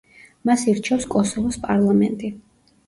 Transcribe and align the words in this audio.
მას 0.49 0.63
ირჩევს 0.73 1.05
კოსოვოს 1.17 1.63
პარლამენტი. 1.69 2.35